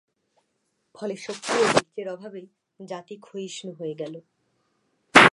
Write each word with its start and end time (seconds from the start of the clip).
ফলে 0.95 1.15
শক্তি 1.15 1.51
ও 1.57 1.65
বীর্যের 1.73 2.07
অভাবেই 2.09 2.47
জাতি 2.79 3.15
ক্ষয়িষ্ণু 3.17 3.71
হয়ে 3.73 3.95
গেল। 3.95 4.13